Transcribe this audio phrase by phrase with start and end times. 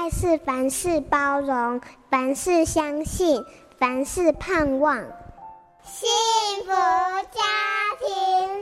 [0.00, 1.78] 爱是凡事包容，
[2.08, 3.44] 凡事相信，
[3.76, 4.96] 凡事盼望。
[5.84, 6.08] 幸
[6.64, 7.42] 福家
[8.00, 8.08] 庭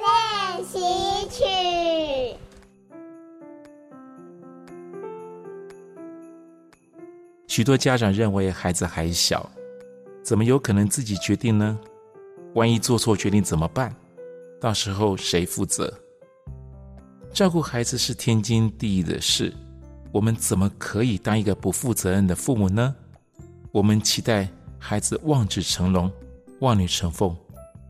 [0.00, 2.36] 练习曲。
[7.46, 9.48] 许多家长认为孩子还小，
[10.24, 11.78] 怎么有可能自己决定呢？
[12.54, 13.94] 万一做错决定怎么办？
[14.60, 15.96] 到时候谁负责？
[17.32, 19.54] 照顾孩子是天经地义的事，
[20.10, 22.94] 我们怎么可以当一个不负责任的父母呢？
[23.70, 24.48] 我们期待
[24.78, 26.10] 孩子望子成龙、
[26.60, 27.36] 望女成凤，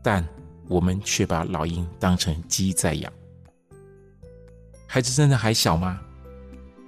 [0.03, 0.27] 但
[0.67, 3.11] 我们却把老鹰当成鸡在养。
[4.85, 5.99] 孩子真的还小吗？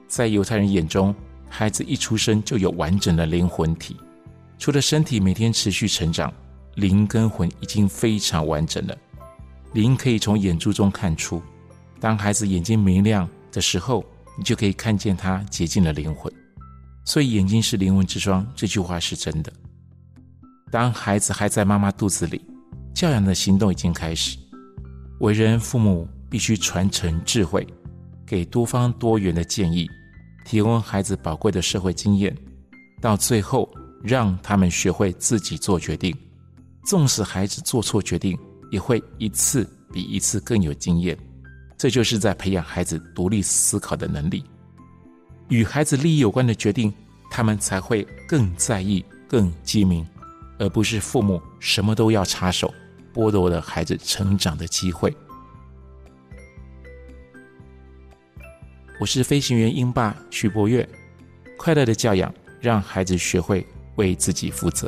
[0.07, 1.15] 在犹太人眼中，
[1.47, 3.95] 孩子一出生就有完整的灵魂体，
[4.57, 6.33] 除了身体每天持续成长，
[6.75, 8.97] 灵跟魂已经非常完整了。
[9.73, 11.41] 灵可以从眼珠中看出，
[11.99, 14.03] 当孩子眼睛明亮的时候，
[14.37, 16.31] 你就可以看见他洁净的灵魂。
[17.03, 19.51] 所以，眼睛是灵魂之窗，这句话是真的。
[20.71, 22.41] 当孩子还在妈妈肚子里，
[22.93, 24.37] 教养的行动已经开始。
[25.19, 27.67] 为人父母必须传承智慧，
[28.25, 29.89] 给多方多元的建议。
[30.43, 32.35] 提供孩子宝贵的社会经验，
[32.99, 33.69] 到最后
[34.03, 36.15] 让他们学会自己做决定。
[36.85, 38.37] 纵使孩子做错决定，
[38.71, 41.17] 也会一次比一次更有经验。
[41.81, 44.45] 这就是在培养孩子独立思考的能力。
[45.47, 46.93] 与孩子利益有关的决定，
[47.31, 50.05] 他们才会更在意、更机敏，
[50.59, 52.71] 而不是父母什么都要插手，
[53.11, 55.11] 剥夺了孩子成长的机会。
[58.99, 60.87] 我是飞行员英爸徐柏岳，
[61.57, 63.65] 快乐的教养，让孩子学会
[63.95, 64.87] 为自己负责。